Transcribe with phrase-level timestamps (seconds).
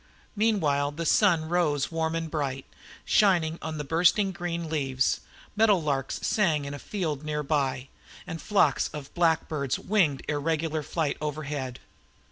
[0.35, 2.65] Meanwhile the sun rose warm and bright,
[3.05, 5.19] shining on the bursting green leaves;
[5.55, 7.87] meadowlarks sang in a field near by,
[8.25, 11.79] and flocks of blackbirds winged irregular flight overhead.